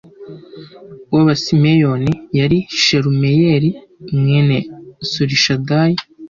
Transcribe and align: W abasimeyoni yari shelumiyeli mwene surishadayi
W 1.13 1.15
abasimeyoni 1.21 2.11
yari 2.39 2.59
shelumiyeli 2.83 3.69
mwene 4.17 4.57
surishadayi 5.09 5.97